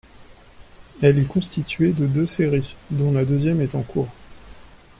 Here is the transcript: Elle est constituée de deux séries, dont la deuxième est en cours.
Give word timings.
Elle 1.03 1.19
est 1.19 1.27
constituée 1.27 1.91
de 1.93 2.07
deux 2.07 2.25
séries, 2.25 2.75
dont 2.89 3.11
la 3.11 3.23
deuxième 3.23 3.61
est 3.61 3.75
en 3.75 3.83
cours. 3.83 4.09